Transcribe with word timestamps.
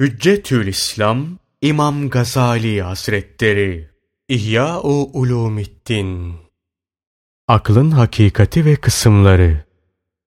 Hüccetül 0.00 0.66
İslam 0.66 1.26
İmam 1.62 2.10
Gazali 2.10 2.82
Hazretleri 2.82 3.88
İhya-u 4.28 5.10
Ulumiddin 5.12 6.34
Aklın 7.48 7.90
hakikati 7.90 8.64
ve 8.64 8.76
kısımları 8.76 9.64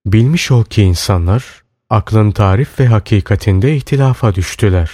Bilmiş 0.05 0.51
ol 0.51 0.63
ki 0.63 0.83
insanlar 0.83 1.63
aklın 1.89 2.31
tarif 2.31 2.79
ve 2.79 2.87
hakikatinde 2.87 3.75
ihtilafa 3.75 4.35
düştüler 4.35 4.91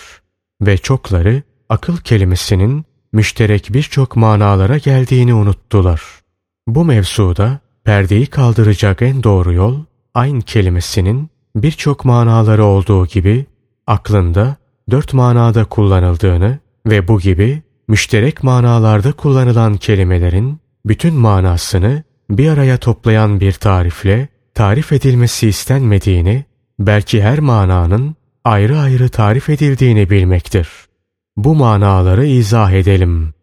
ve 0.62 0.78
çokları 0.78 1.44
akıl 1.70 1.98
kelimesinin 1.98 2.86
müşterek 3.12 3.68
birçok 3.74 4.16
manalara 4.16 4.78
geldiğini 4.78 5.34
unuttular. 5.34 6.02
Bu 6.68 6.86
mevzuda 6.86 7.60
perdeyi 7.84 8.28
kaldıracak 8.28 9.02
en 9.02 9.24
doğru 9.24 9.54
yol 9.54 9.84
aynı 10.14 10.42
kelimesinin 10.42 11.30
birçok 11.56 12.06
manaları 12.06 12.66
olduğu 12.66 13.08
gibi 13.08 13.46
aklında 13.88 14.63
dört 14.92 15.14
manada 15.14 15.66
kullanıldığını 15.66 16.60
ve 16.86 17.08
bu 17.08 17.20
gibi 17.20 17.62
müşterek 17.88 18.44
manalarda 18.44 19.12
kullanılan 19.12 19.78
kelimelerin 19.78 20.60
bütün 20.86 21.14
manasını 21.14 22.04
bir 22.30 22.50
araya 22.50 22.78
toplayan 22.78 23.40
bir 23.40 23.52
tarifle 23.52 24.28
tarif 24.54 24.92
edilmesi 24.92 25.48
istenmediğini, 25.48 26.46
belki 26.80 27.24
her 27.24 27.40
mananın 27.40 28.16
ayrı 28.44 28.80
ayrı 28.80 29.10
tarif 29.10 29.50
edildiğini 29.50 30.10
bilmektir. 30.10 30.70
Bu 31.38 31.56
manaları 31.56 32.26
izah 32.26 32.72
edelim. 32.72 33.34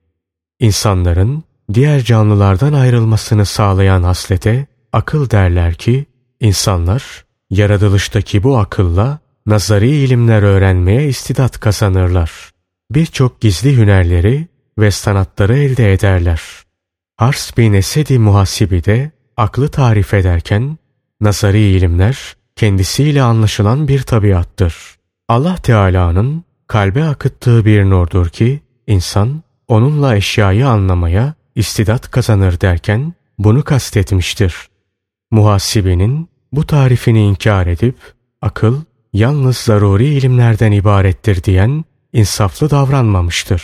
İnsanların 0.61 1.45
diğer 1.75 2.05
canlılardan 2.05 2.73
ayrılmasını 2.73 3.47
sağlayan 3.47 4.03
haslete 4.03 4.67
akıl 4.93 5.31
derler 5.31 5.75
ki, 5.75 6.07
insanlar 6.41 7.25
yaratılıştaki 7.51 8.43
bu 8.43 8.59
akılla 8.59 9.19
nazari 9.47 9.91
ilimler 9.91 10.43
öğrenmeye 10.43 11.09
istidat 11.09 11.61
kazanırlar. 11.61 12.51
Birçok 12.91 13.41
gizli 13.41 13.77
hünerleri 13.77 14.49
ve 14.79 14.91
sanatları 14.91 15.59
elde 15.59 15.93
ederler. 15.93 16.43
Hars 17.17 17.57
bin 17.57 17.73
Esedi 17.73 18.19
muhasibi 18.19 18.85
de 18.85 19.11
aklı 19.37 19.69
tarif 19.69 20.15
ederken 20.15 20.79
nazari 21.21 21.61
ilimler 21.61 22.37
kendisiyle 22.57 23.23
anlaşılan 23.23 23.89
bir 23.89 24.03
tabiattır. 24.03 24.75
Allah 25.29 25.57
Teala'nın 25.57 26.45
kalbe 26.67 27.05
akıttığı 27.05 27.65
bir 27.65 27.85
nurdur 27.85 28.29
ki 28.29 28.61
insan 28.87 29.43
onunla 29.69 30.17
eşyayı 30.17 30.69
anlamaya 30.69 31.35
istidat 31.55 32.11
kazanır 32.11 32.61
derken 32.61 33.15
bunu 33.39 33.65
kastetmiştir. 33.65 34.69
Muhasibinin 35.31 36.29
bu 36.53 36.67
tarifini 36.67 37.25
inkar 37.25 37.67
edip 37.67 37.97
akıl 38.43 38.81
yalnız 39.13 39.57
zaruri 39.57 40.07
ilimlerden 40.07 40.73
ibarettir 40.73 41.43
diyen 41.43 41.85
insaflı 42.13 42.71
davranmamıştır. 42.71 43.63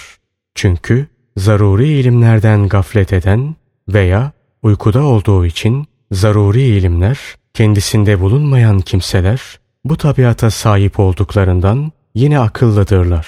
Çünkü 0.54 1.06
zaruri 1.36 1.88
ilimlerden 1.88 2.68
gaflet 2.68 3.12
eden 3.12 3.56
veya 3.88 4.32
uykuda 4.62 5.04
olduğu 5.04 5.46
için 5.46 5.86
zaruri 6.12 6.62
ilimler 6.62 7.18
kendisinde 7.54 8.20
bulunmayan 8.20 8.80
kimseler 8.80 9.40
bu 9.84 9.96
tabiata 9.96 10.50
sahip 10.50 11.00
olduklarından 11.00 11.92
yine 12.14 12.38
akıllıdırlar. 12.38 13.26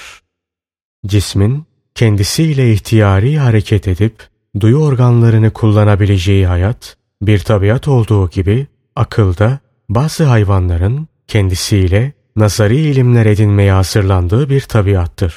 Cismin 1.07 1.65
kendisiyle 1.95 2.73
ihtiyari 2.73 3.39
hareket 3.39 3.89
edip 3.89 4.29
duyu 4.61 4.77
organlarını 4.77 5.51
kullanabileceği 5.51 6.47
hayat 6.47 6.97
bir 7.23 7.39
tabiat 7.39 7.89
olduğu 7.89 8.31
gibi 8.31 8.67
akılda 8.97 9.59
bazı 9.89 10.25
hayvanların 10.25 11.09
kendisiyle 11.29 12.13
nazari 12.37 12.77
ilimler 12.77 13.27
edinmeye 13.27 13.73
hazırlandığı 13.73 14.51
bir 14.51 14.61
tabiattır. 14.61 15.35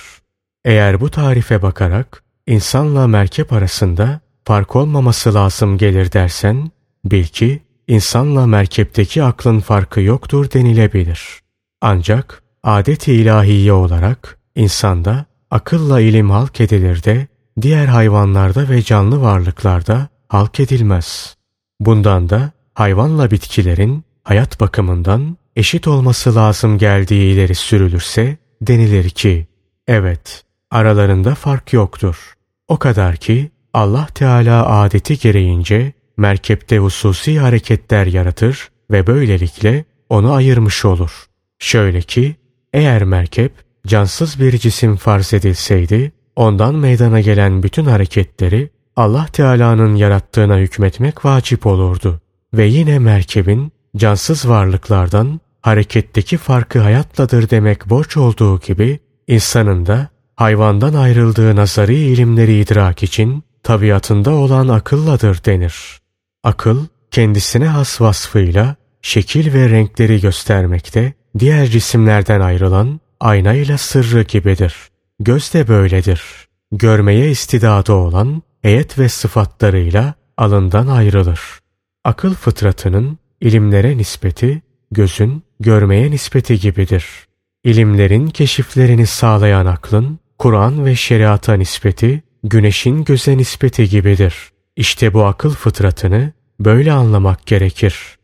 Eğer 0.65 1.01
bu 1.01 1.09
tarife 1.09 1.61
bakarak 1.61 2.23
insanla 2.47 3.07
merkep 3.07 3.53
arasında 3.53 4.19
fark 4.45 4.75
olmaması 4.75 5.33
lazım 5.33 5.77
gelir 5.77 6.11
dersen, 6.11 6.71
bil 7.05 7.25
ki 7.25 7.61
insanla 7.87 8.47
merkepteki 8.47 9.23
aklın 9.23 9.59
farkı 9.59 10.01
yoktur 10.01 10.51
denilebilir. 10.51 11.39
Ancak 11.81 12.43
adet-i 12.63 13.13
ilahiye 13.13 13.73
olarak 13.73 14.39
insanda 14.55 15.25
akılla 15.51 15.99
ilim 15.99 16.29
halk 16.29 16.61
edilir 16.61 17.03
de 17.03 17.27
diğer 17.61 17.85
hayvanlarda 17.85 18.69
ve 18.69 18.81
canlı 18.81 19.21
varlıklarda 19.21 20.07
halk 20.27 20.59
edilmez. 20.59 21.35
Bundan 21.79 22.29
da 22.29 22.51
hayvanla 22.73 23.31
bitkilerin 23.31 24.03
hayat 24.23 24.59
bakımından 24.59 25.37
eşit 25.55 25.87
olması 25.87 26.35
lazım 26.35 26.77
geldiği 26.77 27.33
ileri 27.33 27.55
sürülürse 27.55 28.37
denilir 28.61 29.09
ki 29.09 29.47
evet 29.87 30.43
aralarında 30.71 31.35
fark 31.35 31.73
yoktur. 31.73 32.33
O 32.67 32.77
kadar 32.77 33.15
ki 33.15 33.51
Allah 33.73 34.07
Teala 34.15 34.81
adeti 34.81 35.19
gereğince 35.19 35.93
merkepte 36.17 36.77
hususi 36.77 37.39
hareketler 37.39 38.05
yaratır 38.05 38.69
ve 38.91 39.07
böylelikle 39.07 39.85
onu 40.09 40.33
ayırmış 40.33 40.85
olur. 40.85 41.25
Şöyle 41.59 42.01
ki 42.01 42.35
eğer 42.73 43.03
merkep 43.03 43.51
cansız 43.87 44.39
bir 44.39 44.57
cisim 44.57 44.95
farz 44.95 45.33
edilseydi 45.33 46.11
ondan 46.35 46.75
meydana 46.75 47.19
gelen 47.19 47.63
bütün 47.63 47.85
hareketleri 47.85 48.69
Allah 48.95 49.25
Teala'nın 49.25 49.95
yarattığına 49.95 50.57
hükmetmek 50.57 51.25
vacip 51.25 51.65
olurdu. 51.65 52.21
Ve 52.53 52.65
yine 52.65 52.99
merkebin 52.99 53.71
cansız 53.97 54.49
varlıklardan 54.49 55.39
hareketteki 55.61 56.37
farkı 56.37 56.79
hayatladır 56.79 57.49
demek 57.49 57.89
borç 57.89 58.17
olduğu 58.17 58.59
gibi 58.59 58.99
insanın 59.27 59.85
da 59.85 60.09
hayvandan 60.35 60.93
ayrıldığı 60.93 61.55
nazari 61.55 61.95
ilimleri 61.95 62.59
idrak 62.59 63.03
için 63.03 63.43
tabiatında 63.63 64.31
olan 64.31 64.67
akılladır 64.67 65.45
denir. 65.45 65.99
Akıl 66.43 66.85
kendisine 67.11 67.67
has 67.67 68.01
vasfıyla 68.01 68.75
şekil 69.01 69.53
ve 69.53 69.69
renkleri 69.69 70.21
göstermekte 70.21 71.13
diğer 71.39 71.65
cisimlerden 71.65 72.39
ayrılan 72.39 72.99
aynayla 73.19 73.77
sırrı 73.77 74.21
gibidir. 74.23 74.75
Göz 75.19 75.53
de 75.53 75.67
böyledir. 75.67 76.23
Görmeye 76.71 77.29
istidadı 77.29 77.93
olan 77.93 78.41
heyet 78.61 78.99
ve 78.99 79.09
sıfatlarıyla 79.09 80.13
alından 80.37 80.87
ayrılır. 80.87 81.41
Akıl 82.03 82.33
fıtratının 82.33 83.17
ilimlere 83.41 83.97
nispeti 83.97 84.61
gözün 84.91 85.43
görmeye 85.59 86.11
nispeti 86.11 86.59
gibidir. 86.59 87.05
İlimlerin 87.63 88.27
keşiflerini 88.27 89.07
sağlayan 89.07 89.65
aklın 89.65 90.19
Kur'an 90.39 90.85
ve 90.85 90.95
şeriata 90.95 91.53
nispeti 91.53 92.23
güneşin 92.43 93.03
göze 93.03 93.37
nispeti 93.37 93.89
gibidir. 93.89 94.51
İşte 94.75 95.13
bu 95.13 95.25
akıl 95.25 95.53
fıtratını 95.53 96.31
böyle 96.59 96.91
anlamak 96.91 97.45
gerekir. 97.45 98.17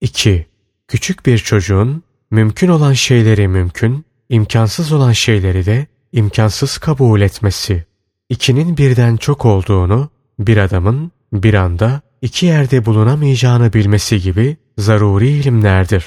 2. 0.00 0.46
Küçük 0.88 1.26
bir 1.26 1.38
çocuğun 1.38 2.02
mümkün 2.30 2.68
olan 2.68 2.92
şeyleri 2.92 3.48
mümkün, 3.48 4.04
imkansız 4.28 4.92
olan 4.92 5.12
şeyleri 5.12 5.66
de 5.66 5.86
imkansız 6.12 6.78
kabul 6.78 7.20
etmesi. 7.20 7.84
İkinin 8.28 8.76
birden 8.76 9.16
çok 9.16 9.44
olduğunu 9.44 10.10
bir 10.38 10.56
adamın 10.56 11.12
bir 11.32 11.54
anda 11.54 12.00
iki 12.22 12.46
yerde 12.46 12.84
bulunamayacağını 12.84 13.72
bilmesi 13.72 14.20
gibi 14.20 14.56
zaruri 14.78 15.28
ilimlerdir. 15.28 16.04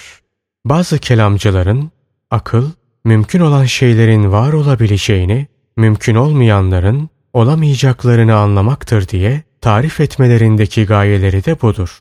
Bazı 0.66 1.00
kelamcıların 1.00 1.92
akıl, 2.32 2.72
mümkün 3.06 3.40
olan 3.40 3.66
şeylerin 3.66 4.32
var 4.32 4.54
olabileceğini, 4.54 5.48
mümkün 5.78 6.16
olmayanların 6.16 7.10
olamayacaklarını 7.34 8.36
anlamaktır 8.36 9.08
diye 9.08 9.44
tarif 9.62 10.00
etmelerindeki 10.00 10.86
gayeleri 10.86 11.46
de 11.46 11.62
budur. 11.62 12.00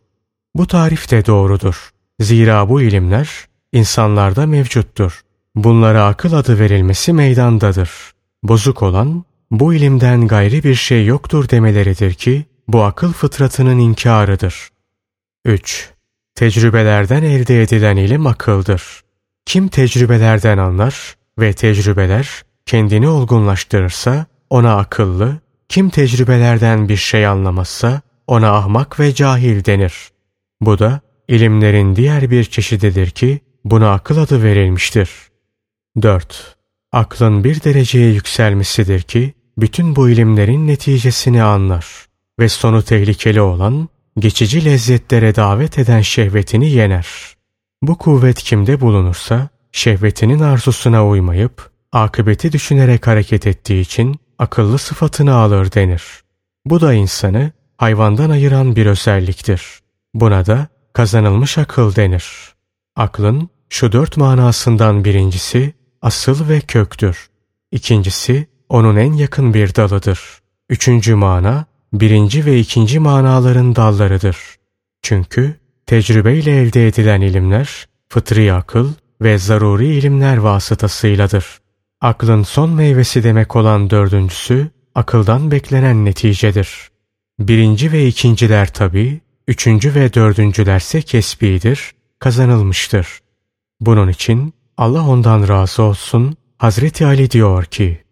Bu 0.54 0.66
tarif 0.66 1.10
de 1.10 1.26
doğrudur. 1.26 1.90
Zira 2.20 2.68
bu 2.68 2.82
ilimler 2.82 3.28
insanlarda 3.72 4.46
mevcuttur. 4.46 5.20
Bunlara 5.54 6.06
akıl 6.06 6.32
adı 6.32 6.58
verilmesi 6.58 7.12
meydandadır. 7.12 7.90
Bozuk 8.42 8.82
olan 8.82 9.24
bu 9.50 9.74
ilimden 9.74 10.28
gayri 10.28 10.64
bir 10.64 10.74
şey 10.74 11.06
yoktur 11.06 11.48
demeleridir 11.48 12.14
ki 12.14 12.44
bu 12.68 12.82
akıl 12.82 13.12
fıtratının 13.12 13.78
inkarıdır. 13.78 14.68
3. 15.44 15.93
Tecrübelerden 16.34 17.22
elde 17.22 17.62
edilen 17.62 17.96
ilim 17.96 18.26
akıldır. 18.26 18.82
Kim 19.46 19.68
tecrübelerden 19.68 20.58
anlar 20.58 21.14
ve 21.38 21.52
tecrübeler 21.52 22.42
kendini 22.66 23.08
olgunlaştırırsa 23.08 24.26
ona 24.50 24.76
akıllı, 24.76 25.38
kim 25.68 25.90
tecrübelerden 25.90 26.88
bir 26.88 26.96
şey 26.96 27.26
anlamazsa 27.26 28.00
ona 28.26 28.52
ahmak 28.52 29.00
ve 29.00 29.14
cahil 29.14 29.64
denir. 29.64 29.94
Bu 30.60 30.78
da 30.78 31.00
ilimlerin 31.28 31.96
diğer 31.96 32.30
bir 32.30 32.44
çeşididir 32.44 33.10
ki 33.10 33.40
buna 33.64 33.92
akıl 33.92 34.18
adı 34.18 34.42
verilmiştir. 34.42 35.10
4. 36.02 36.56
Aklın 36.92 37.44
bir 37.44 37.62
dereceye 37.62 38.12
yükselmesidir 38.12 39.02
ki 39.02 39.34
bütün 39.58 39.96
bu 39.96 40.10
ilimlerin 40.10 40.68
neticesini 40.68 41.42
anlar 41.42 41.86
ve 42.38 42.48
sonu 42.48 42.82
tehlikeli 42.82 43.40
olan 43.40 43.88
geçici 44.18 44.64
lezzetlere 44.64 45.34
davet 45.34 45.78
eden 45.78 46.00
şehvetini 46.00 46.70
yener. 46.70 47.06
Bu 47.82 47.98
kuvvet 47.98 48.42
kimde 48.42 48.80
bulunursa 48.80 49.48
şehvetinin 49.72 50.40
arzusuna 50.40 51.08
uymayıp 51.08 51.70
akıbeti 51.92 52.52
düşünerek 52.52 53.06
hareket 53.06 53.46
ettiği 53.46 53.80
için 53.80 54.16
akıllı 54.38 54.78
sıfatını 54.78 55.34
alır 55.34 55.72
denir. 55.72 56.02
Bu 56.64 56.80
da 56.80 56.94
insanı 56.94 57.52
hayvandan 57.76 58.30
ayıran 58.30 58.76
bir 58.76 58.86
özelliktir. 58.86 59.62
Buna 60.14 60.46
da 60.46 60.66
kazanılmış 60.92 61.58
akıl 61.58 61.96
denir. 61.96 62.54
Aklın 62.96 63.48
şu 63.68 63.92
dört 63.92 64.16
manasından 64.16 65.04
birincisi 65.04 65.74
asıl 66.02 66.48
ve 66.48 66.60
köktür. 66.60 67.28
İkincisi 67.72 68.46
onun 68.68 68.96
en 68.96 69.12
yakın 69.12 69.54
bir 69.54 69.74
dalıdır. 69.74 70.20
Üçüncü 70.68 71.14
mana 71.14 71.66
birinci 72.00 72.46
ve 72.46 72.58
ikinci 72.58 72.98
manaların 72.98 73.76
dallarıdır. 73.76 74.36
Çünkü 75.02 75.54
tecrübeyle 75.86 76.60
elde 76.60 76.86
edilen 76.86 77.20
ilimler 77.20 77.88
fıtri 78.08 78.52
akıl 78.52 78.92
ve 79.22 79.38
zaruri 79.38 79.86
ilimler 79.86 80.36
vasıtasıyladır. 80.36 81.58
Aklın 82.00 82.42
son 82.42 82.70
meyvesi 82.70 83.22
demek 83.24 83.56
olan 83.56 83.90
dördüncüsü 83.90 84.70
akıldan 84.94 85.50
beklenen 85.50 86.04
neticedir. 86.04 86.88
Birinci 87.38 87.92
ve 87.92 88.06
ikinciler 88.06 88.72
tabi, 88.72 89.20
üçüncü 89.48 89.94
ve 89.94 90.14
dördüncülerse 90.14 91.02
kesbidir, 91.02 91.94
kazanılmıştır. 92.18 93.18
Bunun 93.80 94.08
için 94.08 94.54
Allah 94.76 95.08
ondan 95.08 95.48
razı 95.48 95.82
olsun 95.82 96.36
Hazreti 96.58 97.06
Ali 97.06 97.30
diyor 97.30 97.64
ki, 97.64 98.04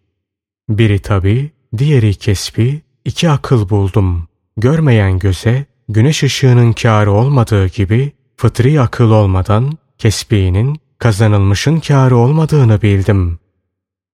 biri 0.69 0.99
tabi, 0.99 1.51
diğeri 1.77 2.15
kesbi, 2.15 2.81
iki 3.05 3.29
akıl 3.29 3.69
buldum. 3.69 4.27
Görmeyen 4.57 5.19
göze 5.19 5.65
güneş 5.89 6.23
ışığının 6.23 6.73
kârı 6.73 7.11
olmadığı 7.11 7.67
gibi 7.67 8.11
fıtri 8.37 8.81
akıl 8.81 9.11
olmadan 9.11 9.77
kesbinin 9.97 10.79
kazanılmışın 10.97 11.79
kârı 11.79 12.17
olmadığını 12.17 12.81
bildim. 12.81 13.39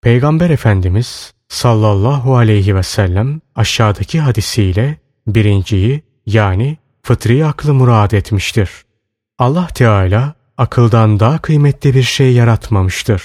Peygamber 0.02 0.50
Efendimiz 0.50 1.34
sallallahu 1.48 2.38
aleyhi 2.38 2.76
ve 2.76 2.84
sellem 2.84 3.42
aşağıdaki 3.56 4.20
hadisiyle 4.20 4.98
birinciyi 5.28 6.04
yani 6.26 6.78
fıtri 7.04 7.46
aklı 7.46 7.74
murad 7.74 8.12
etmiştir. 8.12 8.70
Allah 9.40 9.68
Teala 9.68 10.34
akıldan 10.58 11.20
daha 11.20 11.38
kıymetli 11.38 11.94
bir 11.94 12.04
şey 12.04 12.34
yaratmamıştır. 12.34 13.24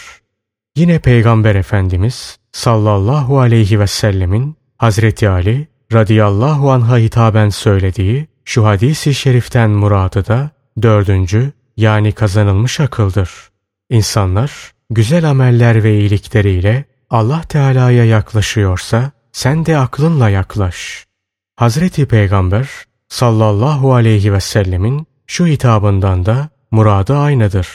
Yine 0.76 0.98
Peygamber 0.98 1.54
Efendimiz 1.54 2.38
sallallahu 2.52 3.40
aleyhi 3.40 3.80
ve 3.80 3.86
sellemin 3.86 4.56
Hazreti 4.84 5.28
Ali 5.28 5.68
radıyallahu 5.92 6.72
anh'a 6.72 6.98
hitaben 6.98 7.48
söylediği 7.48 8.26
şu 8.44 8.66
hadisi 8.66 9.14
şeriften 9.14 9.70
muradı 9.70 10.26
da 10.26 10.50
dördüncü 10.82 11.52
yani 11.76 12.12
kazanılmış 12.12 12.80
akıldır. 12.80 13.30
İnsanlar 13.90 14.72
güzel 14.90 15.30
ameller 15.30 15.84
ve 15.84 15.98
iyilikleriyle 15.98 16.84
Allah 17.10 17.42
Teala'ya 17.42 18.04
yaklaşıyorsa 18.04 19.10
sen 19.32 19.66
de 19.66 19.78
aklınla 19.78 20.28
yaklaş. 20.28 21.06
Hazreti 21.56 22.06
Peygamber 22.06 22.68
sallallahu 23.08 23.94
aleyhi 23.94 24.32
ve 24.32 24.40
sellemin 24.40 25.06
şu 25.26 25.46
hitabından 25.46 26.26
da 26.26 26.48
muradı 26.70 27.16
aynıdır. 27.16 27.68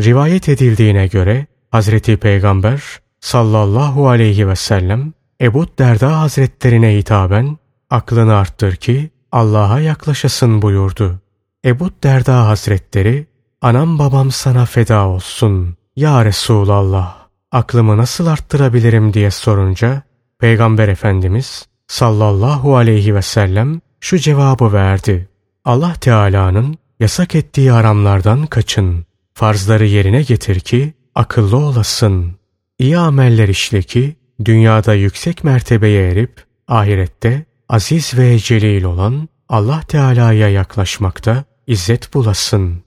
Rivayet 0.00 0.48
edildiğine 0.48 1.06
göre 1.06 1.46
Hazreti 1.70 2.16
Peygamber 2.16 2.82
sallallahu 3.20 4.08
aleyhi 4.08 4.48
ve 4.48 4.56
sellem 4.56 5.12
Ebu 5.42 5.66
Derda 5.78 6.20
Hazretlerine 6.20 6.96
hitaben 6.96 7.58
aklını 7.90 8.34
arttır 8.34 8.76
ki 8.76 9.10
Allah'a 9.32 9.80
yaklaşasın 9.80 10.62
buyurdu. 10.62 11.20
Ebu 11.64 11.90
Derda 12.02 12.46
Hazretleri 12.46 13.26
anam 13.60 13.98
babam 13.98 14.30
sana 14.30 14.66
feda 14.66 15.06
olsun 15.06 15.76
ya 15.96 16.24
Resulallah 16.24 17.16
aklımı 17.52 17.96
nasıl 17.96 18.26
arttırabilirim 18.26 19.14
diye 19.14 19.30
sorunca 19.30 20.02
Peygamber 20.38 20.88
Efendimiz 20.88 21.66
sallallahu 21.86 22.76
aleyhi 22.76 23.14
ve 23.14 23.22
sellem 23.22 23.80
şu 24.00 24.18
cevabı 24.18 24.72
verdi. 24.72 25.28
Allah 25.64 25.94
Teala'nın 25.94 26.78
yasak 27.00 27.34
ettiği 27.34 27.70
haramlardan 27.70 28.46
kaçın. 28.46 29.06
Farzları 29.34 29.86
yerine 29.86 30.22
getir 30.22 30.60
ki 30.60 30.94
akıllı 31.14 31.56
olasın. 31.56 32.32
İyi 32.78 32.98
ameller 32.98 33.48
işle 33.48 33.82
ki 33.82 34.16
dünyada 34.44 34.94
yüksek 34.94 35.44
mertebeye 35.44 36.10
erip 36.10 36.44
ahirette 36.68 37.44
aziz 37.68 38.18
ve 38.18 38.38
celil 38.38 38.84
olan 38.84 39.28
Allah 39.48 39.80
Teala'ya 39.88 40.48
yaklaşmakta 40.48 41.44
izzet 41.66 42.14
bulasın. 42.14 42.82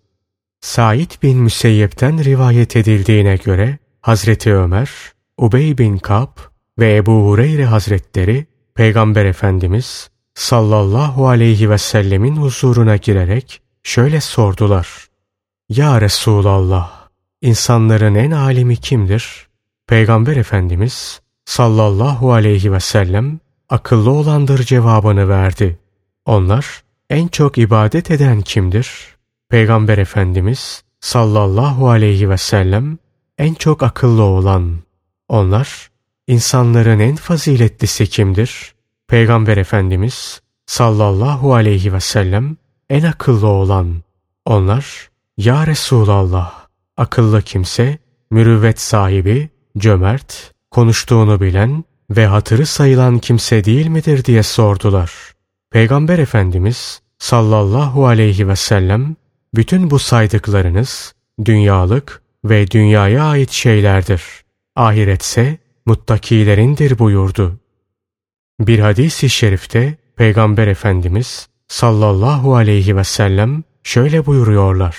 Said 0.62 1.12
bin 1.24 1.38
Müseyyep'ten 1.38 2.24
rivayet 2.24 2.76
edildiğine 2.76 3.36
göre 3.36 3.78
Hazreti 4.02 4.54
Ömer, 4.54 4.90
Ubey 5.38 5.78
bin 5.78 5.98
Kab 5.98 6.38
ve 6.80 6.96
Ebu 6.96 7.28
Hureyre 7.28 7.66
Hazretleri 7.66 8.46
Peygamber 8.76 9.26
Efendimiz 9.26 10.10
sallallahu 10.36 11.28
aleyhi 11.28 11.70
ve 11.70 11.78
sellemin 11.78 12.36
huzuruna 12.36 12.96
girerek 12.96 13.62
şöyle 13.84 14.22
sordular. 14.22 15.08
Ya 15.70 16.02
Resulallah, 16.02 17.10
insanların 17.42 18.16
en 18.16 18.32
alimi 18.32 18.78
kimdir? 18.78 19.48
Peygamber 19.88 20.36
Efendimiz 20.36 21.22
sallallahu 21.46 22.34
aleyhi 22.34 22.72
ve 22.72 22.80
sellem 22.80 23.40
akıllı 23.70 24.12
olandır 24.12 24.64
cevabını 24.64 25.30
verdi. 25.30 25.80
Onlar 26.26 26.84
en 27.10 27.28
çok 27.28 27.58
ibadet 27.58 28.12
eden 28.12 28.42
kimdir? 28.42 29.16
Peygamber 29.50 29.98
Efendimiz 29.98 30.84
sallallahu 31.00 31.90
aleyhi 31.90 32.30
ve 32.30 32.38
sellem 32.38 32.98
en 33.38 33.54
çok 33.54 33.84
akıllı 33.84 34.24
olan. 34.24 34.76
Onlar 35.28 35.90
insanların 36.28 37.00
en 37.00 37.16
faziletlisi 37.16 38.08
kimdir? 38.08 38.74
Peygamber 39.08 39.58
Efendimiz 39.58 40.42
sallallahu 40.66 41.54
aleyhi 41.54 41.94
ve 41.94 42.00
sellem 42.00 42.58
en 42.90 43.04
akıllı 43.04 43.48
olan. 43.48 44.04
Onlar 44.46 45.10
Ya 45.38 45.68
Resulallah 45.68 46.54
akıllı 46.98 47.42
kimse 47.42 47.98
mürüvvet 48.32 48.82
sahibi, 48.82 49.50
cömert, 49.78 50.55
konuştuğunu 50.76 51.42
bilen 51.42 51.84
ve 52.10 52.26
hatırı 52.26 52.66
sayılan 52.66 53.20
kimse 53.20 53.64
değil 53.64 53.88
midir 53.88 54.26
diye 54.26 54.44
sordular. 54.44 55.12
Peygamber 55.72 56.20
Efendimiz 56.20 57.02
sallallahu 57.20 58.08
aleyhi 58.08 58.48
ve 58.48 58.56
sellem 58.56 59.16
bütün 59.54 59.90
bu 59.90 60.00
saydıklarınız 60.00 61.16
dünyalık 61.46 62.22
ve 62.46 62.72
dünyaya 62.72 63.24
ait 63.24 63.52
şeylerdir. 63.52 64.22
Ahiretse 64.76 65.58
muttakilerindir 65.86 67.00
buyurdu. 67.00 67.60
Bir 68.60 68.80
hadis-i 68.80 69.30
şerifte 69.30 69.98
Peygamber 70.16 70.68
Efendimiz 70.68 71.48
sallallahu 71.68 72.56
aleyhi 72.56 72.98
ve 72.98 73.04
sellem 73.04 73.64
şöyle 73.84 74.26
buyuruyorlar. 74.26 74.98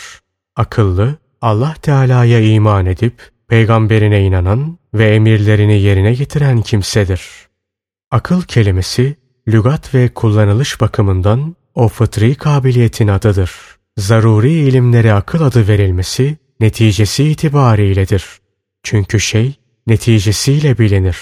Akıllı, 0.56 1.14
Allah 1.40 1.74
Teala'ya 1.82 2.40
iman 2.40 2.86
edip 2.86 3.35
peygamberine 3.48 4.24
inanan 4.24 4.78
ve 4.94 5.14
emirlerini 5.14 5.80
yerine 5.80 6.14
getiren 6.14 6.62
kimsedir. 6.62 7.22
Akıl 8.10 8.42
kelimesi 8.42 9.16
lügat 9.48 9.94
ve 9.94 10.08
kullanılış 10.08 10.80
bakımından 10.80 11.56
o 11.74 11.88
fıtri 11.88 12.34
kabiliyetin 12.34 13.08
adıdır. 13.08 13.52
Zaruri 13.96 14.52
ilimlere 14.52 15.12
akıl 15.12 15.40
adı 15.40 15.68
verilmesi 15.68 16.36
neticesi 16.60 17.24
itibariyledir. 17.24 18.24
Çünkü 18.82 19.20
şey 19.20 19.54
neticesiyle 19.86 20.78
bilinir. 20.78 21.18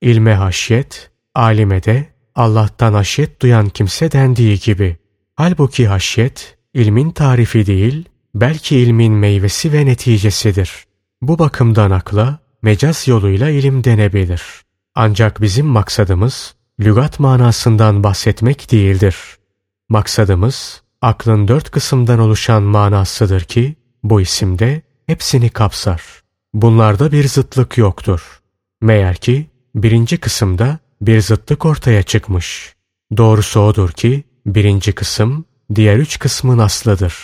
İlme 0.00 0.34
haşyet, 0.34 1.10
alime 1.34 1.82
de 1.82 2.06
Allah'tan 2.34 2.92
haşyet 2.92 3.42
duyan 3.42 3.68
kimse 3.68 4.12
dendiği 4.12 4.58
gibi. 4.58 4.96
Halbuki 5.34 5.86
haşyet 5.86 6.58
ilmin 6.74 7.10
tarifi 7.10 7.66
değil, 7.66 8.04
belki 8.34 8.76
ilmin 8.76 9.12
meyvesi 9.12 9.72
ve 9.72 9.86
neticesidir. 9.86 10.85
Bu 11.28 11.38
bakımdan 11.38 11.90
akla 11.90 12.38
mecaz 12.62 13.08
yoluyla 13.08 13.50
ilim 13.50 13.84
denebilir. 13.84 14.42
Ancak 14.94 15.40
bizim 15.40 15.66
maksadımız 15.66 16.54
lügat 16.80 17.20
manasından 17.20 18.04
bahsetmek 18.04 18.72
değildir. 18.72 19.16
Maksadımız 19.88 20.82
aklın 21.02 21.48
dört 21.48 21.70
kısımdan 21.70 22.18
oluşan 22.18 22.62
manasıdır 22.62 23.40
ki 23.40 23.76
bu 24.02 24.20
isimde 24.20 24.82
hepsini 25.06 25.50
kapsar. 25.50 26.02
Bunlarda 26.54 27.12
bir 27.12 27.28
zıtlık 27.28 27.78
yoktur. 27.78 28.40
Meğer 28.80 29.16
ki 29.16 29.50
birinci 29.74 30.18
kısımda 30.18 30.78
bir 31.00 31.20
zıtlık 31.20 31.66
ortaya 31.66 32.02
çıkmış. 32.02 32.74
Doğrusu 33.16 33.60
odur 33.60 33.90
ki 33.90 34.24
birinci 34.46 34.92
kısım 34.92 35.44
diğer 35.74 35.96
üç 35.96 36.18
kısmın 36.18 36.58
aslıdır. 36.58 37.14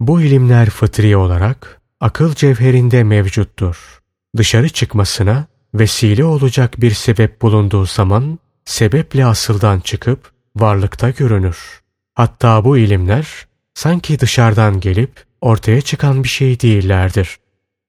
Bu 0.00 0.20
ilimler 0.20 0.70
fıtri 0.70 1.16
olarak 1.16 1.81
akıl 2.02 2.34
cevherinde 2.34 3.04
mevcuttur. 3.04 4.00
Dışarı 4.36 4.68
çıkmasına 4.68 5.46
vesile 5.74 6.24
olacak 6.24 6.80
bir 6.80 6.90
sebep 6.90 7.42
bulunduğu 7.42 7.86
zaman 7.86 8.38
sebeple 8.64 9.26
asıldan 9.26 9.80
çıkıp 9.80 10.32
varlıkta 10.56 11.10
görünür. 11.10 11.80
Hatta 12.14 12.64
bu 12.64 12.78
ilimler 12.78 13.46
sanki 13.74 14.20
dışarıdan 14.20 14.80
gelip 14.80 15.24
ortaya 15.40 15.80
çıkan 15.80 16.24
bir 16.24 16.28
şey 16.28 16.60
değillerdir. 16.60 17.36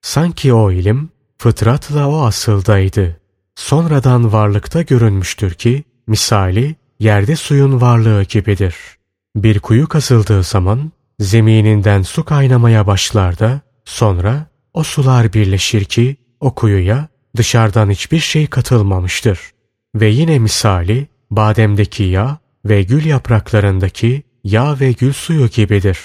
Sanki 0.02 0.54
o 0.54 0.72
ilim 0.72 1.10
fıtratla 1.38 2.10
o 2.10 2.22
asıldaydı. 2.22 3.20
Sonradan 3.56 4.34
varlıkta 4.34 4.82
görünmüştür 4.82 5.54
ki 5.54 5.84
misali 6.08 6.76
yerde 7.00 7.36
suyun 7.36 7.82
varlığı 7.82 8.24
gibidir. 8.24 8.76
Bir 9.36 9.60
kuyu 9.60 9.88
kazıldığı 9.88 10.44
zaman 10.44 10.92
zemininden 11.20 12.02
su 12.02 12.26
kaynamaya 12.26 12.88
başlar 12.88 13.40
da 13.40 13.62
sonra 13.86 14.48
o 14.74 14.84
sular 14.84 15.34
birleşir 15.34 15.84
ki 15.84 16.16
o 16.40 16.56
kuyuya 16.56 17.08
dışarıdan 17.38 17.90
hiçbir 17.90 18.20
şey 18.20 18.48
katılmamıştır. 18.48 19.40
Ve 19.96 20.08
yine 20.08 20.40
misali 20.40 21.08
bademdeki 21.32 22.04
yağ 22.04 22.38
ve 22.66 22.84
gül 22.84 23.06
yapraklarındaki 23.06 24.24
yağ 24.44 24.80
ve 24.80 24.92
gül 24.92 25.14
suyu 25.14 25.48
gibidir. 25.48 26.00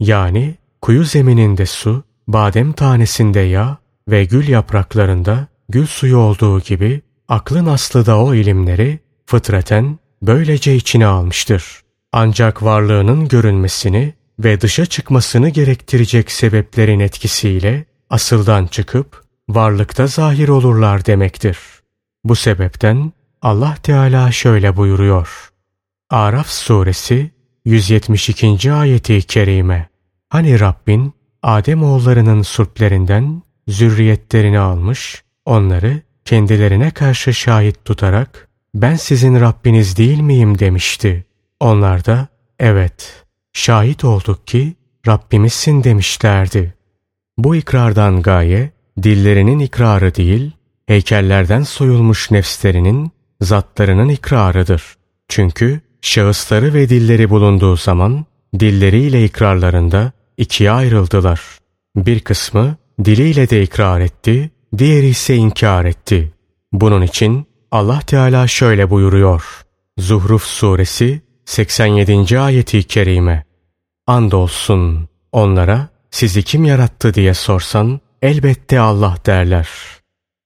Yani 0.00 0.54
kuyu 0.82 1.04
zemininde 1.04 1.66
su, 1.66 2.02
badem 2.28 2.72
tanesinde 2.72 3.40
yağ 3.40 3.78
ve 4.08 4.24
gül 4.24 4.48
yapraklarında 4.48 5.46
gül 5.68 5.86
suyu 5.86 6.16
olduğu 6.16 6.60
gibi 6.60 7.02
aklın 7.28 7.66
aslı 7.66 8.06
da 8.06 8.18
o 8.18 8.34
ilimleri 8.34 8.98
fıtraten 9.26 9.98
böylece 10.22 10.74
içine 10.74 11.06
almıştır. 11.06 11.80
Ancak 12.12 12.62
varlığının 12.62 13.28
görünmesini 13.28 14.14
ve 14.44 14.60
dışa 14.60 14.86
çıkmasını 14.86 15.48
gerektirecek 15.48 16.30
sebeplerin 16.30 17.00
etkisiyle 17.00 17.84
asıldan 18.10 18.66
çıkıp 18.66 19.24
varlıkta 19.48 20.06
zahir 20.06 20.48
olurlar 20.48 21.06
demektir. 21.06 21.58
Bu 22.24 22.36
sebepten 22.36 23.12
Allah 23.42 23.76
Teala 23.82 24.32
şöyle 24.32 24.76
buyuruyor. 24.76 25.50
Araf 26.10 26.48
suresi 26.48 27.30
172. 27.64 28.72
ayeti 28.72 29.22
kerime. 29.22 29.88
Hani 30.28 30.60
Rabbin 30.60 31.14
Adem 31.42 31.82
oğullarının 31.82 32.42
surplerinden 32.42 33.42
zürriyetlerini 33.68 34.58
almış, 34.58 35.22
onları 35.44 36.02
kendilerine 36.24 36.90
karşı 36.90 37.34
şahit 37.34 37.84
tutarak 37.84 38.48
ben 38.74 38.96
sizin 38.96 39.40
Rabbiniz 39.40 39.96
değil 39.96 40.20
miyim 40.20 40.58
demişti. 40.58 41.24
Onlar 41.60 42.04
da 42.04 42.28
evet 42.58 43.24
şahit 43.60 44.04
olduk 44.04 44.46
ki 44.46 44.74
Rabbimizsin 45.06 45.84
demişlerdi. 45.84 46.74
Bu 47.38 47.56
ikrardan 47.56 48.22
gaye 48.22 48.70
dillerinin 49.02 49.58
ikrarı 49.58 50.14
değil, 50.14 50.50
heykellerden 50.86 51.62
soyulmuş 51.62 52.30
nefslerinin, 52.30 53.10
zatlarının 53.40 54.08
ikrarıdır. 54.08 54.82
Çünkü 55.28 55.80
şahısları 56.02 56.74
ve 56.74 56.88
dilleri 56.88 57.30
bulunduğu 57.30 57.76
zaman 57.76 58.24
dilleriyle 58.60 59.24
ikrarlarında 59.24 60.12
ikiye 60.36 60.70
ayrıldılar. 60.70 61.40
Bir 61.96 62.20
kısmı 62.20 62.76
diliyle 63.04 63.50
de 63.50 63.62
ikrar 63.62 64.00
etti, 64.00 64.50
diğeri 64.78 65.06
ise 65.06 65.36
inkar 65.36 65.84
etti. 65.84 66.32
Bunun 66.72 67.02
için 67.02 67.46
Allah 67.70 68.00
Teala 68.00 68.46
şöyle 68.46 68.90
buyuruyor. 68.90 69.42
Zuhruf 69.98 70.44
suresi 70.44 71.20
87. 71.44 72.38
ayeti 72.40 72.82
kerime. 72.82 73.49
Andolsun 74.06 75.08
onlara 75.32 75.88
sizi 76.10 76.42
kim 76.42 76.64
yarattı 76.64 77.14
diye 77.14 77.34
sorsan 77.34 78.00
elbette 78.22 78.80
Allah 78.80 79.16
derler. 79.26 79.68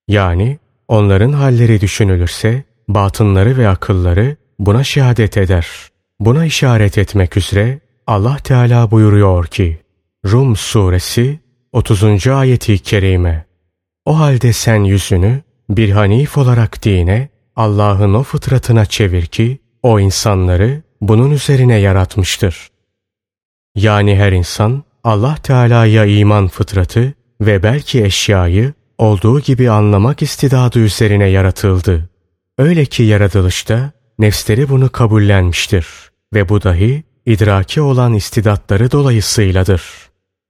Yani 0.09 0.59
onların 0.89 1.33
halleri 1.33 1.81
düşünülürse 1.81 2.65
batınları 2.89 3.57
ve 3.57 3.69
akılları 3.69 4.37
buna 4.59 4.85
şehadet 4.85 5.37
eder. 5.37 5.67
Buna 6.21 6.45
işaret 6.45 6.99
etmek 6.99 7.37
üzere 7.37 7.81
Allah 8.07 8.37
Teala 8.37 8.91
buyuruyor 8.91 9.47
ki 9.47 9.81
Rum 10.27 10.57
suresi 10.57 11.41
30. 11.73 12.27
ayeti 12.27 12.79
kerime 12.79 13.47
O 14.05 14.19
halde 14.19 14.53
sen 14.53 14.85
yüzünü 14.85 15.43
bir 15.71 15.91
hanif 15.91 16.39
olarak 16.39 16.85
dine 16.85 17.29
Allah'ın 17.57 18.15
o 18.15 18.23
fıtratına 18.23 18.87
çevir 18.87 19.27
ki 19.27 19.59
o 19.83 20.01
insanları 20.01 20.83
bunun 21.01 21.31
üzerine 21.31 21.79
yaratmıştır. 21.79 22.69
Yani 23.75 24.17
her 24.17 24.33
insan 24.33 24.85
Allah 25.05 25.37
Teala'ya 25.43 26.05
iman 26.05 26.49
fıtratı 26.49 27.15
ve 27.41 27.63
belki 27.63 28.05
eşyayı 28.05 28.73
olduğu 28.99 29.41
gibi 29.41 29.71
anlamak 29.71 30.23
istidadı 30.23 30.79
üzerine 30.79 31.29
yaratıldı. 31.29 32.09
Öyle 32.59 32.85
ki 32.85 33.03
yaratılışta 33.03 33.93
nefsleri 34.19 34.69
bunu 34.69 34.89
kabullenmiştir 34.89 35.87
ve 36.35 36.49
bu 36.49 36.63
dahi 36.63 37.05
idraki 37.27 37.81
olan 37.81 38.15
istidatları 38.15 38.91
dolayısıyladır. 38.91 39.83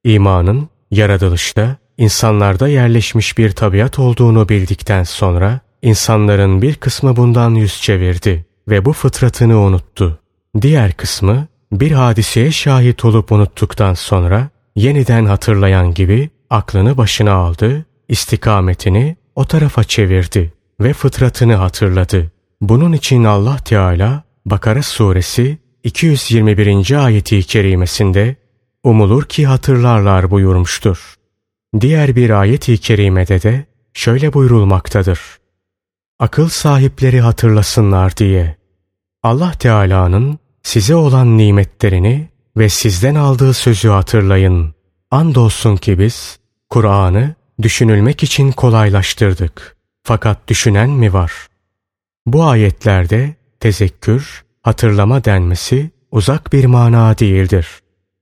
İmanın 0.04 0.68
yaratılışta 0.90 1.76
insanlarda 1.98 2.68
yerleşmiş 2.68 3.38
bir 3.38 3.50
tabiat 3.50 3.98
olduğunu 3.98 4.48
bildikten 4.48 5.02
sonra 5.02 5.60
insanların 5.82 6.62
bir 6.62 6.74
kısmı 6.74 7.16
bundan 7.16 7.54
yüz 7.54 7.82
çevirdi 7.82 8.46
ve 8.68 8.84
bu 8.84 8.92
fıtratını 8.92 9.58
unuttu. 9.58 10.18
Diğer 10.62 10.92
kısmı 10.92 11.46
bir 11.80 11.90
hadiseye 11.90 12.50
şahit 12.50 13.04
olup 13.04 13.32
unuttuktan 13.32 13.94
sonra 13.94 14.48
yeniden 14.76 15.26
hatırlayan 15.26 15.94
gibi 15.94 16.30
aklını 16.50 16.96
başına 16.96 17.32
aldı, 17.32 17.86
istikametini 18.08 19.16
o 19.34 19.44
tarafa 19.44 19.84
çevirdi 19.84 20.52
ve 20.80 20.92
fıtratını 20.92 21.54
hatırladı. 21.54 22.30
Bunun 22.60 22.92
için 22.92 23.24
Allah 23.24 23.56
Teala 23.56 24.22
Bakara 24.46 24.82
suresi 24.82 25.58
221. 25.84 27.04
ayeti 27.04 27.42
kerimesinde 27.42 28.36
umulur 28.84 29.24
ki 29.24 29.46
hatırlarlar 29.46 30.30
buyurmuştur. 30.30 31.14
Diğer 31.80 32.16
bir 32.16 32.30
ayet-i 32.30 32.78
kerimede 32.78 33.42
de 33.42 33.66
şöyle 33.94 34.32
buyurulmaktadır. 34.32 35.20
Akıl 36.18 36.48
sahipleri 36.48 37.20
hatırlasınlar 37.20 38.16
diye. 38.16 38.56
Allah 39.22 39.52
Teala'nın 39.52 40.38
size 40.64 40.94
olan 40.94 41.38
nimetlerini 41.38 42.28
ve 42.56 42.68
sizden 42.68 43.14
aldığı 43.14 43.54
sözü 43.54 43.88
hatırlayın. 43.88 44.74
Andolsun 45.10 45.76
ki 45.76 45.98
biz 45.98 46.38
Kur'an'ı 46.70 47.34
düşünülmek 47.62 48.22
için 48.22 48.52
kolaylaştırdık. 48.52 49.76
Fakat 50.02 50.48
düşünen 50.48 50.90
mi 50.90 51.12
var? 51.12 51.32
Bu 52.26 52.44
ayetlerde 52.44 53.34
tezekkür, 53.60 54.44
hatırlama 54.62 55.24
denmesi 55.24 55.90
uzak 56.10 56.52
bir 56.52 56.64
mana 56.64 57.18
değildir. 57.18 57.68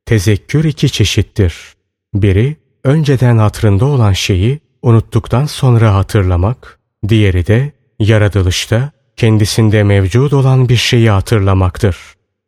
Tezekkür 0.06 0.64
iki 0.64 0.90
çeşittir. 0.90 1.75
Biri, 2.14 2.56
önceden 2.84 3.38
hatırında 3.38 3.84
olan 3.84 4.12
şeyi 4.12 4.61
unuttuktan 4.82 5.46
sonra 5.46 5.94
hatırlamak, 5.94 6.78
diğeri 7.08 7.46
de 7.46 7.72
yaratılışta 7.99 8.90
kendisinde 9.16 9.82
mevcut 9.82 10.32
olan 10.32 10.68
bir 10.68 10.76
şeyi 10.76 11.11
hatırlamaktır. 11.11 11.96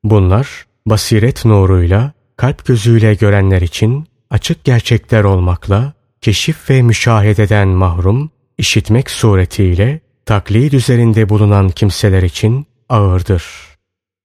Bunlar 0.04 0.66
basiret 0.86 1.44
nuruyla, 1.44 2.12
kalp 2.36 2.66
gözüyle 2.66 3.14
görenler 3.14 3.62
için 3.62 4.06
açık 4.30 4.64
gerçekler 4.64 5.24
olmakla, 5.24 5.92
keşif 6.20 6.70
ve 6.70 6.82
müşahededen 6.82 7.68
mahrum, 7.68 8.30
işitmek 8.58 9.10
suretiyle 9.10 10.00
taklid 10.26 10.72
üzerinde 10.72 11.28
bulunan 11.28 11.68
kimseler 11.68 12.22
için 12.22 12.66
ağırdır. 12.88 13.44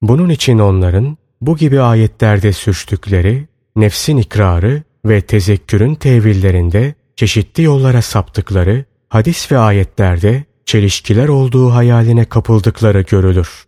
Bunun 0.02 0.30
için 0.30 0.60
onların 0.60 1.18
bu 1.42 1.58
gibi 1.58 1.82
ayetlerde 1.82 2.54
sürçtükleri 2.54 3.48
nefsin 3.76 4.18
ikrarı 4.18 4.84
ve 5.06 5.22
tezekkürün 5.22 5.96
tevillerinde 5.96 6.94
çeşitli 7.16 7.64
yollara 7.64 8.02
saptıkları 8.02 8.86
hadis 9.10 9.52
ve 9.52 9.58
ayetlerde 9.58 10.44
çelişkiler 10.66 11.28
olduğu 11.28 11.74
hayaline 11.74 12.26
kapıldıkları 12.26 13.02
görülür. 13.02 13.66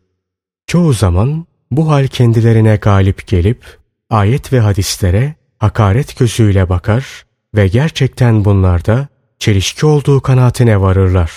Çoğu 0.67 0.93
zaman 0.93 1.45
bu 1.71 1.91
hal 1.91 2.07
kendilerine 2.07 2.75
galip 2.75 3.27
gelip 3.27 3.77
ayet 4.09 4.53
ve 4.53 4.59
hadislere 4.59 5.35
hakaret 5.59 6.19
gözüyle 6.19 6.69
bakar 6.69 7.25
ve 7.55 7.67
gerçekten 7.67 8.45
bunlarda 8.45 9.07
çelişki 9.39 9.85
olduğu 9.85 10.21
kanaatine 10.21 10.81
varırlar. 10.81 11.31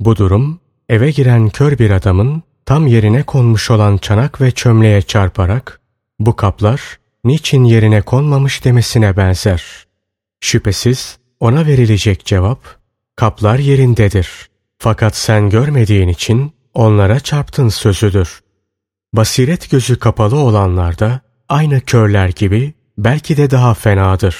Bu 0.00 0.16
durum 0.16 0.60
eve 0.88 1.10
giren 1.10 1.48
kör 1.48 1.78
bir 1.78 1.90
adamın 1.90 2.42
tam 2.66 2.86
yerine 2.86 3.22
konmuş 3.22 3.70
olan 3.70 3.96
çanak 3.96 4.40
ve 4.40 4.50
çömleğe 4.50 5.02
çarparak 5.02 5.80
bu 6.18 6.36
kaplar 6.36 6.98
niçin 7.24 7.64
yerine 7.64 8.02
konmamış 8.02 8.64
demesine 8.64 9.16
benzer. 9.16 9.86
Şüphesiz 10.40 11.18
ona 11.40 11.66
verilecek 11.66 12.24
cevap 12.24 12.58
kaplar 13.16 13.58
yerindedir. 13.58 14.50
Fakat 14.78 15.16
sen 15.16 15.50
görmediğin 15.50 16.08
için 16.08 16.52
onlara 16.74 17.20
çarptın 17.20 17.68
sözüdür. 17.68 18.39
Basiret 19.12 19.70
gözü 19.70 19.98
kapalı 19.98 20.36
olanlar 20.36 20.98
da 20.98 21.20
aynı 21.48 21.80
körler 21.80 22.28
gibi 22.28 22.74
belki 22.98 23.36
de 23.36 23.50
daha 23.50 23.74
fenadır. 23.74 24.36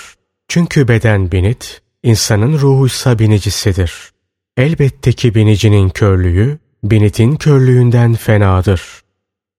Çünkü 0.48 0.88
beden 0.88 1.32
binit, 1.32 1.82
insanın 2.02 2.58
ruhuysa 2.58 3.18
binicisidir. 3.18 4.10
Elbette 4.56 5.12
ki 5.12 5.34
binicinin 5.34 5.88
körlüğü, 5.88 6.58
binitin 6.84 7.36
körlüğünden 7.36 8.14
fenadır. 8.14 8.82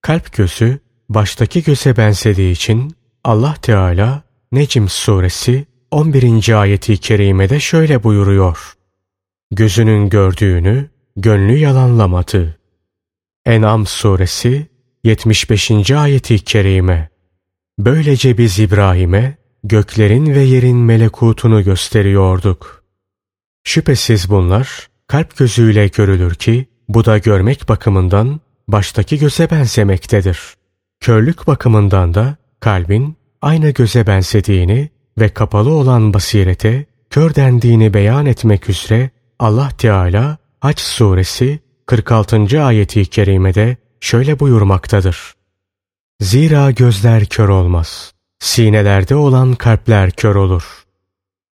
Kalp 0.02 0.34
gözü, 0.34 0.80
baştaki 1.10 1.64
göze 1.64 1.98
benzediği 1.98 2.52
için 2.52 2.96
Allah 3.24 3.56
Teala 3.62 4.24
Necm 4.52 4.88
suresi 4.88 5.66
11. 5.92 6.62
ayeti 6.62 6.98
kerimede 6.98 7.60
şöyle 7.60 8.04
buyuruyor. 8.04 8.74
Gözünün 9.52 10.10
gördüğünü 10.10 10.90
gönlü 11.16 11.58
yalanlamadı. 11.58 12.58
En'am 13.46 13.88
suresi 13.88 14.68
75. 15.04 15.92
ayeti 15.92 16.40
kerime. 16.40 17.10
Böylece 17.80 18.38
biz 18.38 18.60
İbrahim'e 18.60 19.38
göklerin 19.64 20.36
ve 20.36 20.40
yerin 20.42 20.78
melekutunu 20.78 21.64
gösteriyorduk. 21.64 22.84
Şüphesiz 23.64 24.30
bunlar 24.30 24.90
kalp 25.08 25.38
gözüyle 25.38 25.88
görülür 25.88 26.36
ki 26.36 26.66
bu 26.90 27.06
da 27.06 27.18
görmek 27.18 27.70
bakımından 27.70 28.40
baştaki 28.68 29.20
göze 29.20 29.50
benzemektedir. 29.50 30.40
Körlük 31.00 31.48
bakımından 31.48 32.14
da 32.14 32.36
kalbin 32.60 33.18
aynı 33.42 33.70
göze 33.70 34.08
benzediğini 34.08 34.90
ve 35.20 35.30
kapalı 35.30 35.74
olan 35.74 36.14
basirete 36.14 36.86
kör 37.10 37.36
dendiğini 37.36 37.94
beyan 37.94 38.26
etmek 38.26 38.70
üzere 38.70 39.10
Allah 39.40 39.70
Teala 39.78 40.38
Haç 40.60 40.80
suresi 40.80 41.60
46. 41.86 42.64
ayeti 42.64 43.06
kerimede 43.06 43.78
şöyle 44.02 44.40
buyurmaktadır. 44.40 45.34
Zira 46.22 46.72
gözler 46.72 47.26
kör 47.26 47.50
olmaz. 47.50 48.14
Sinelerde 48.40 49.16
olan 49.16 49.56
kalpler 49.56 50.12
kör 50.12 50.36
olur. 50.36 50.86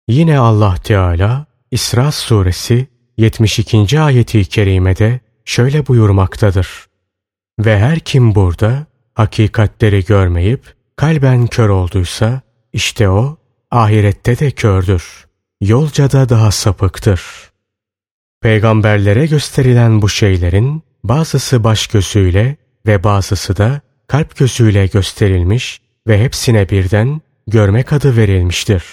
Yine 0.08 0.40
Allah 0.40 0.76
Teala 0.84 1.46
İsra 1.72 2.12
suresi 2.12 2.88
72. 3.18 4.00
ayeti 4.00 4.46
kerimede 4.46 5.20
şöyle 5.46 5.88
buyurmaktadır. 5.88 6.86
Ve 7.60 7.80
her 7.80 8.00
kim 8.00 8.36
burada 8.36 8.86
hakikatleri 9.14 10.06
görmeyip 10.06 10.76
kalben 10.96 11.48
kör 11.48 11.70
olduysa 11.70 12.42
işte 12.74 13.10
o 13.10 13.38
ahirette 13.72 14.40
de 14.40 14.52
kördür. 14.52 15.26
Yolca 15.62 16.12
da 16.12 16.30
daha 16.30 16.52
sapıktır. 16.52 17.22
Peygamberlere 18.42 19.26
gösterilen 19.26 20.02
bu 20.02 20.10
şeylerin 20.10 20.84
bazısı 21.10 21.64
baş 21.64 21.88
gözüyle 21.88 22.58
ve 22.86 23.04
bazısı 23.04 23.58
da 23.58 23.82
kalp 24.08 24.38
gözüyle 24.38 24.88
gösterilmiş 24.88 25.82
ve 26.08 26.24
hepsine 26.24 26.70
birden 26.70 27.22
görmek 27.48 27.94
adı 27.94 28.18
verilmiştir. 28.18 28.84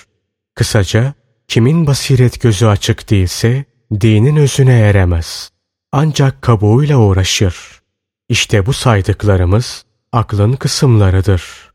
Kısaca 0.54 1.14
kimin 1.48 1.86
basiret 1.86 2.40
gözü 2.40 2.66
açık 2.66 3.10
değilse 3.10 3.64
dinin 4.00 4.36
özüne 4.36 4.78
eremez. 4.78 5.50
Ancak 5.92 6.42
kabuğuyla 6.42 6.96
uğraşır. 6.98 7.56
İşte 8.28 8.66
bu 8.66 8.72
saydıklarımız 8.72 9.84
aklın 10.12 10.52
kısımlarıdır. 10.52 11.71